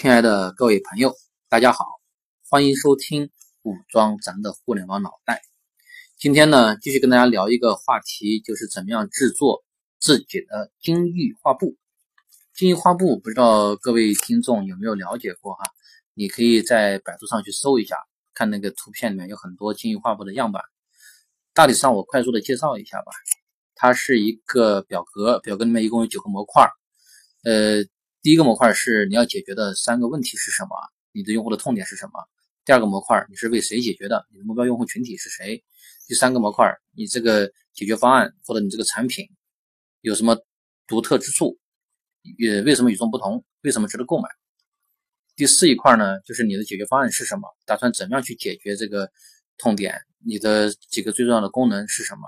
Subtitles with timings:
[0.00, 1.12] 亲爱的各位朋友，
[1.48, 1.84] 大家好，
[2.48, 3.32] 欢迎收听
[3.64, 5.42] 武装咱的互联网脑袋。
[6.16, 9.64] 今天呢，继续跟大家聊一个话题，就是怎么样制作
[9.98, 11.76] 自己的金玉画布。
[12.54, 15.64] 金玉画布，不知道各位听众有没有了解过哈？
[16.14, 17.96] 你可以在百度上去搜一下，
[18.34, 20.62] 看那个图片里面有很多金玉画布的样板。
[21.52, 23.10] 大体上我快速的介绍一下吧。
[23.74, 26.70] 它是一个表格，表格里面一共有九个模块，
[27.42, 27.82] 呃。
[28.20, 30.70] 第一个模块是你要解决的三个问题是什么？
[31.12, 32.12] 你的用户的痛点是什么？
[32.64, 34.26] 第二个模块你是为谁解决的？
[34.30, 35.62] 你的目标用户群体是谁？
[36.06, 39.24] 第三个模块你这个解决方案或者你这个产品
[40.00, 40.36] 有什么
[40.86, 41.58] 独特之处？
[42.38, 43.44] 也为什么与众不同？
[43.62, 44.28] 为什么值得购买？
[45.36, 47.48] 第四一块呢，就是你的解决方案是什么？
[47.64, 49.08] 打算怎么样去解决这个
[49.56, 49.94] 痛点？
[50.26, 52.22] 你的几个最重要的功能是什么？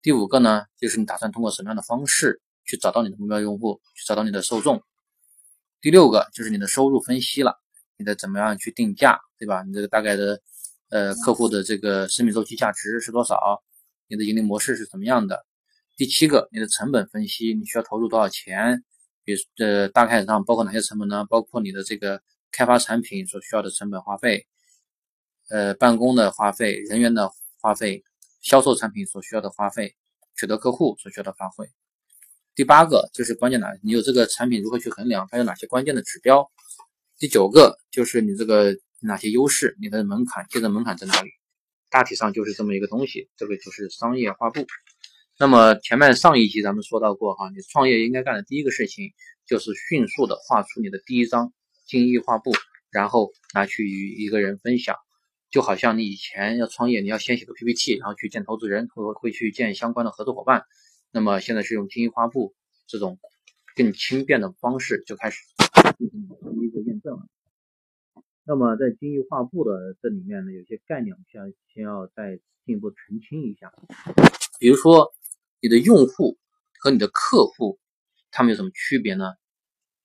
[0.00, 4.80] 第五个呢，就是你打算通过什么样的方式去找到你的目标用户，去找到你的受众？
[5.80, 7.60] 第六个就是你的收入分析了，
[7.96, 9.62] 你的怎么样去定价，对吧？
[9.62, 10.40] 你这个大概的，
[10.88, 13.62] 呃，客户的这个生命周期价值是多少？
[14.08, 15.44] 你的盈利模式是怎么样的？
[15.96, 18.84] 第七个，你的成本分析，你需要投入多少钱？
[19.24, 21.24] 比如，呃，大概上包括哪些成本呢？
[21.28, 24.46] 包括你的这个开发产品所需要的成本花费，
[25.48, 27.30] 呃，办公的花费、人员的
[27.60, 28.04] 花费、
[28.40, 29.96] 销售产品所需要的花费、
[30.36, 31.70] 取得客户所需要的花费。
[32.56, 35.28] 第八个就是关键哪，你有这个产品如何去衡量？
[35.30, 36.50] 它有哪些关键的指标？
[37.18, 39.76] 第九个就是你这个哪些优势？
[39.78, 41.28] 你的门槛，竞争门槛在哪里？
[41.90, 44.66] 大体上就是这么一个东西，这个就是商业画布。
[45.38, 49.12] 那么前面上一集咱们说到过哈，你创业应该干的第一个事情
[49.46, 51.52] 就是迅速的画出你的第一张
[51.86, 52.52] 精益画布，
[52.90, 54.96] 然后拿去与一个人分享。
[55.50, 60.64] 就好像你以前要创业，你要先写个 PPT，然后去见投资人，或会去见相关的合作伙伴。
[61.16, 62.54] 那么现在是用精益画布
[62.86, 63.18] 这种
[63.74, 65.38] 更轻便的方式就开始
[65.96, 66.28] 进行
[66.62, 67.26] 一个验证了。
[68.44, 73.72] 那么在精益画布的这里面呢，有些概念我们先先要再进一步澄清一下。
[74.60, 75.10] 比如说
[75.62, 76.36] 你的用户
[76.80, 77.78] 和你的客户，
[78.30, 79.32] 他们有什么区别呢？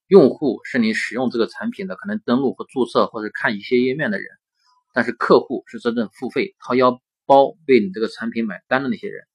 [0.08, 4.28] 用户是你使用这个产品的可能登录和注册或者看一些页面的人，
[4.94, 9.26] 但是客户是真正付费掏腰包为你这个产品买单的那些人。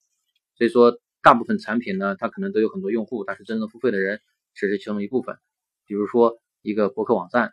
[0.57, 0.99] 所以说。
[1.27, 4.21] 大部分产品呢，它可能都有很多用户，但是真正付费的人
[4.55, 5.37] 只是其中一部分。
[5.85, 7.53] 比如说一个博客网站，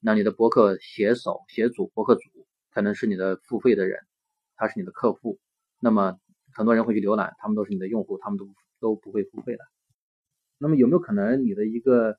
[0.00, 2.22] 那你的博客写手、写主、博客主
[2.74, 4.00] 可能是你的付费的人，
[4.56, 5.38] 他是你的客户。
[5.78, 6.18] 那么
[6.52, 8.48] 很多人会去浏览，他们都是你的用户，他们都
[8.80, 9.62] 都不会付费的。
[10.58, 12.16] 那么有没有可能你的一个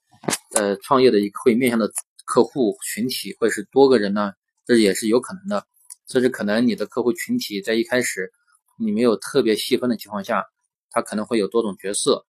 [0.55, 1.91] 呃创业的一个会面向的
[2.25, 4.31] 客户群体会是多个人呢？
[4.63, 5.67] 这也是有可能的。
[6.07, 8.31] 甚至可能你的客户群体在一开始
[8.79, 10.45] 你没有特别细分的情况下。
[10.93, 12.25] 它可能会有多种角色，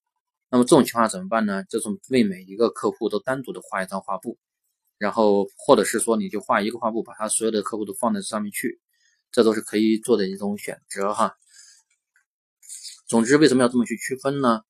[0.50, 1.62] 那么这种情况怎么办呢？
[1.64, 4.36] 就是为每一个客户都单独的画一张画布，
[4.98, 8.80] 然后或者是说你就画一个画布，把他所有的客户都放在上面去，
[9.30, 11.36] 这都是可以做的一种选择哈。
[13.06, 14.62] 总之，为什么要这么去区分呢？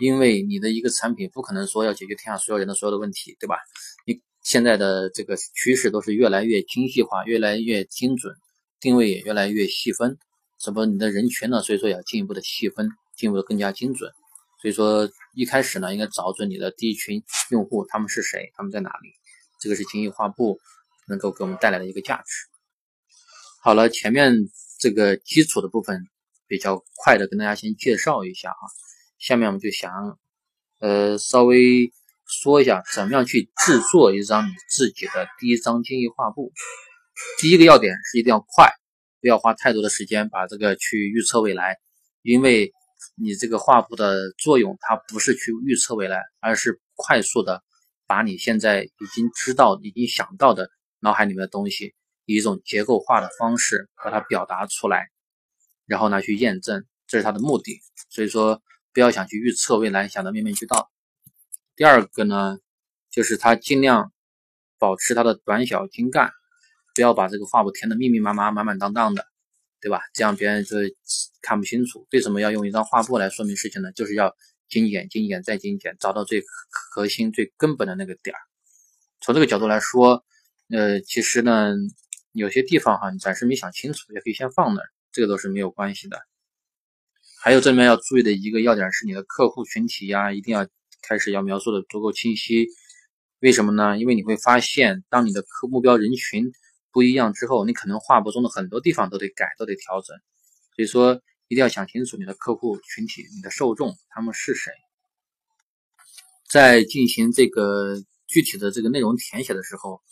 [0.00, 3.56] 因为你的一个产品不可能说要解决天下所有人的所有的问题，对吧？
[4.06, 8.34] 你现在的这个趋势都是越来越精细化，越来越精准，
[8.80, 10.16] 定位也越来越细分，
[10.58, 11.60] 什么你的人群呢？
[11.60, 12.88] 所以说要进一步的细分。
[13.22, 14.10] 定位更加精准，
[14.60, 19.10] 所以说一开始呢，应该找准你的第一群用户，他们是谁，他们在哪里，
[19.60, 20.58] 这个是精益画布
[21.06, 22.32] 能够给我们带来的一个价值。
[23.62, 24.34] 好了，前面
[24.80, 26.04] 这个基础的部分
[26.48, 28.64] 比较快的跟大家先介绍一下啊，
[29.20, 30.18] 下面我们就想
[30.80, 31.92] 呃稍微
[32.26, 36.52] 说一下怎么样去制作一张你自己的第一张精益画布。
[37.40, 38.68] 第一个要点是一定要快，
[39.20, 41.78] 不要花太多的时间把这个去预测未来，
[42.22, 42.72] 因为。
[43.16, 47.62] 你这个画布的作用，它不是去预测未来，而是快速的
[48.06, 50.70] 把你现在已经知道、已经想到的
[51.00, 55.08] 脑海里面的东西，以一种结构化的方式把它表达出来，
[55.86, 57.80] 然后拿去验证，这是它的目的。
[58.10, 60.90] 所以说，不要想去预测未来，想的面面俱到。
[61.74, 62.58] 第二个呢，
[63.10, 64.12] 就是它尽量
[64.78, 66.30] 保持它的短小精干，
[66.94, 69.26] 不要把这个画布填的密密麻麻、满满当当的。
[69.82, 70.00] 对吧？
[70.14, 70.76] 这样别人就
[71.42, 72.06] 看不清楚。
[72.12, 73.90] 为什么要用一张画布来说明事情呢？
[73.92, 74.32] 就是要
[74.68, 76.40] 精简、精简再精简，找到最
[76.70, 78.38] 核心、最根本的那个点儿。
[79.20, 80.24] 从这个角度来说，
[80.70, 81.74] 呃，其实呢，
[82.30, 86.16] 有些地方哈，你暂时没想清楚，也可以先放那儿，这个都是没有关系的。
[87.42, 90.68] 还有这里面要注意的一个要点是，你的客户群体呀，一定要
[91.02, 92.68] 开始要描述的足够清晰。
[93.40, 93.98] 为什么呢？
[93.98, 96.52] 因为你会发现，当你的客目标人群。
[96.92, 100.16] 不一样之后，你可能画布中的很多地方都得改，都得调整。
[100.76, 104.72] 所以说，一定要想清楚你的客户群体、你的受众他们是谁。
[106.50, 107.96] 在进行这个
[108.26, 110.02] 具体的这个内容填写的时候，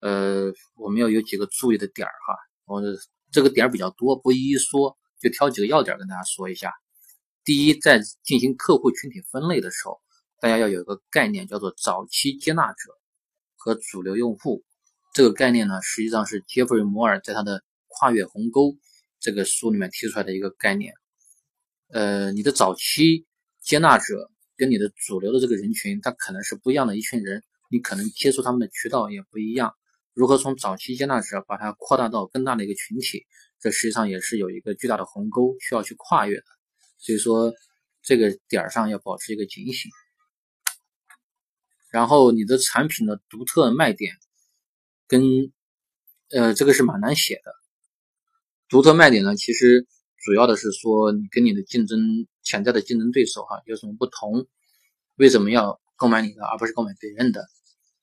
[0.00, 2.36] 呃，我们要有几个注意的点儿哈。
[2.66, 2.82] 我
[3.32, 6.70] 这个点儿比较多，不一一说，就挑几个要点跟大家说一下。
[7.44, 10.02] 第一，在进行客户群体分类的时候，
[10.38, 12.76] 大家要有一个概念，叫做早期接纳者
[13.56, 14.65] 和主流用户。
[15.16, 18.64] 这个概念呢，实际上是杰弗瑞·摩尔在他的《跨越鸿沟》
[19.18, 20.92] 这个书里面提出来的一个概念。
[21.88, 23.26] 呃，你的早期
[23.62, 29.72] 接纳者跟你的主流的这个人群，他可能是不一样的一群人，你可能接触他们的渠道也不一样。
[30.12, 33.24] 如何从早期接纳者把它扩大到更大的一个群体，
[33.58, 36.44] 这实际上也是有一个巨大的鸿沟需要去跨越的。
[36.98, 37.54] 所以说，
[38.02, 39.90] 这个点儿上要保持一个警醒。
[41.90, 44.12] 然后，你的产品的独特卖点。
[45.08, 45.22] 跟
[46.30, 47.52] 呃，这个是蛮难写的。
[48.68, 49.86] 独特卖点呢，其实
[50.24, 54.48] 主要的是说你跟你的竞争潜在的竞争对手哈有什么不同？
[55.14, 57.46] 为什么要购买你的而不是购买别人的？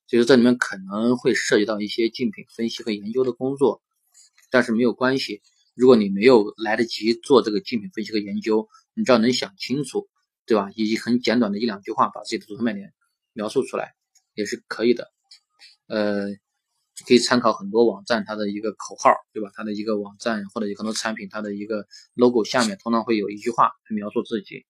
[0.06, 3.82] 就是这里面可能会涉及到一些竞品分析和研究的工作，
[4.50, 5.42] 但是没有关系。
[5.74, 10.08] 如果你没有来得及做这个竞品分析和研究，你只要能想清楚，
[10.46, 10.70] 对吧？
[10.74, 12.94] 以及很简短的一两句话把自己的独特卖点
[13.34, 13.92] 描述出来
[14.32, 15.12] 也是可以的。
[15.88, 16.28] 呃。
[17.06, 19.50] 可以参考很多网站它的一个口号，对吧？
[19.54, 24.64] 它的一个网站或者有很多产品，它的一个 logo 下面通常会有一句话来描述自己。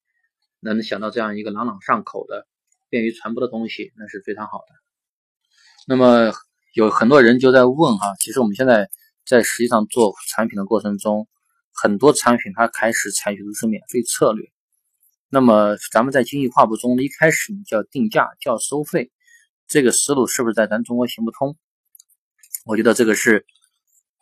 [0.59, 2.47] 能想到这样一个朗朗上口的、
[2.89, 4.73] 便于传播的东西，那是非常好的。
[5.87, 6.33] 那么
[6.73, 8.89] 有很多人就在问哈，其实我们现在
[9.27, 11.27] 在实际上做产品的过程中，
[11.71, 14.49] 很多产品它开始采取的是免费策略。
[15.29, 19.11] 那么咱们在经济划布中一开始你叫定价叫收费，
[19.67, 21.55] 这个思路是不是在咱中国行不通？
[22.65, 23.45] 我觉得这个是，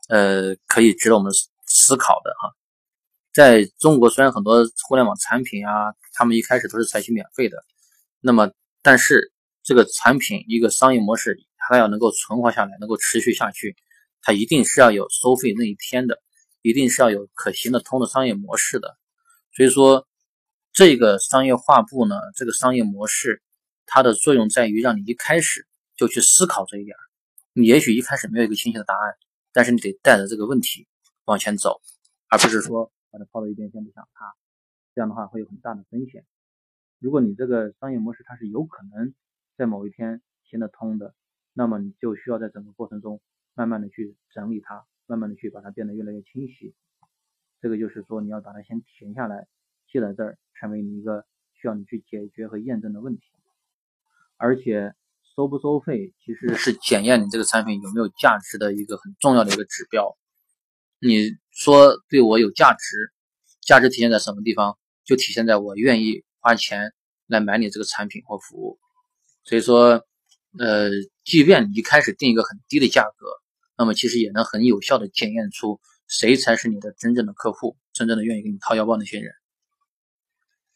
[0.10, 1.32] 呃，可以值得我们
[1.66, 2.54] 思考的哈。
[3.34, 7.64] 在中国，虽然很多互联网产品啊，他们一开始都是采取免费的，
[8.20, 8.52] 那么，
[8.82, 9.32] 但是
[9.64, 13.78] 这个产品一个商业模式，它要能够存活下来，能够持续下去，
[14.22, 16.22] 它一定是要有收费那一天的，
[16.64, 18.98] 一定是要有可行的通的商业模式的。
[19.56, 20.06] 所以说，
[20.74, 23.42] 这个商业化部呢，这个商业模式，
[23.86, 26.94] 它的作用在于让你一开始就去思考这一点。
[27.56, 29.16] 你也许一开始没有一个清晰的答案，
[29.52, 30.88] 但是你得带着这个问题
[31.26, 31.82] 往前走，
[32.28, 34.34] 而不是说把它抛到一边先不想它。
[34.96, 36.26] 这样的话会有很大的风险。
[36.98, 39.14] 如果你这个商业模式它是有可能
[39.56, 41.14] 在某一天行得通的，
[41.54, 43.22] 那么你就需要在整个过程中
[43.54, 46.74] 慢慢的去整理它，慢慢的去把它变得越来越清晰。
[47.62, 49.48] 这个就是说你要把它先停下来，
[49.92, 53.22] 记在这儿，成为你一个需要你去解决和验证的问题，
[54.38, 54.96] 而且。
[55.36, 60.16] 收不收费，其实是检验你这个产品有没有价值的一个很重要的一个指标。
[61.00, 63.12] 你说对我有价值，
[63.62, 64.78] 价值体现在什么地方？
[65.04, 66.94] 就体现在我愿意花钱
[67.26, 68.78] 来买你这个产品或服务。
[69.44, 70.06] 所以说，
[70.60, 70.92] 呃，
[71.26, 73.28] 即便你一开始定一个很低的价格，
[73.76, 79.34] 那么其实也能很有效的检验出谁才是你的真正的客户，真正的愿意给你掏腰包那些人。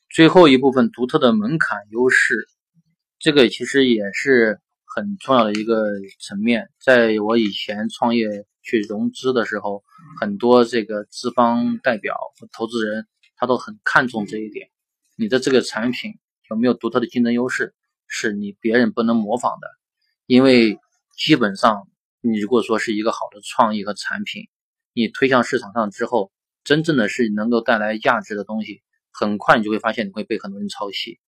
[0.10, 2.50] 最后一部分，独特的门槛优势。
[3.20, 5.84] 这个其实也是很重要的一个
[6.20, 6.70] 层面。
[6.80, 8.28] 在我以前创业
[8.62, 9.84] 去融资的时候，
[10.20, 14.70] 很多这个资方代表和投资人他都很看重这一点。
[15.16, 16.14] 你的这个产品
[16.50, 17.74] 有没有独特的竞争优势，
[18.08, 19.68] 是你别人不能模仿的。
[20.28, 20.78] 因为
[21.18, 21.88] 基本上，
[22.22, 24.44] 你如果说是一个好的创意和产品，
[24.94, 26.32] 你推向市场上之后，
[26.64, 31.20] 真正的是能够带来价值的东西，很快你就会发现你会被很多人抄袭。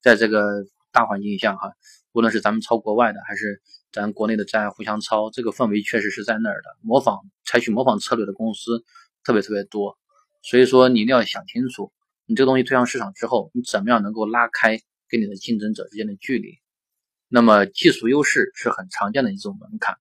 [0.00, 1.72] 在这个大环境下，哈，
[2.12, 3.60] 无论是咱们抄国外的，还是
[3.92, 6.70] 咱国内的在互相抄，这个氛围确实是在那儿的。
[6.82, 8.84] 模仿采取模仿策略的公司
[9.24, 9.98] 特别特别多，
[10.40, 11.92] 所以说你一定要想清楚，
[12.26, 16.60] 你这个东西推向市场之后，你怎么样能够拉开跟你的竞争者之间的距离？
[17.28, 19.98] 那么技术优势是很常见的一种门槛，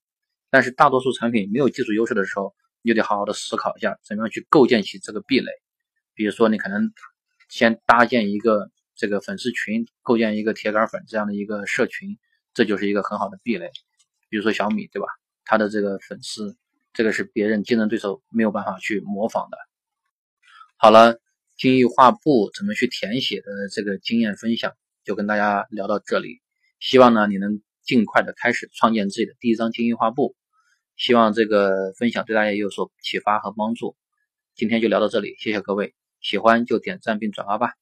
[0.51, 5.47] 但是大多数产品没有技术优势的时候，你就得好好的思考一下，怎么样去构建起这个壁垒。
[6.13, 6.93] 比如说，你可能
[7.49, 8.69] 先搭建一个。
[8.95, 12.17] 这个粉丝群构建一个铁杆粉这样的一个社群，
[12.53, 13.69] 这就是一个很好的壁垒。
[14.29, 15.07] 比如说小米，对吧？
[15.45, 16.55] 它的这个粉丝，
[16.93, 19.57] 这个是别人竞争对手没有办法去模仿的。
[20.77, 21.19] 好了，
[21.57, 24.73] 精益画布怎么去填写的这个经验分享
[25.03, 26.41] 就跟大家聊到这里。
[26.79, 30.35] 希望呢你能尽快的开始创建自己的第一张精益画布。
[30.95, 33.95] 希望这个分享对大家也有所启发和帮助。
[34.55, 37.73] 今天就聊到这里，谢谢各位，喜欢就点赞并转发吧。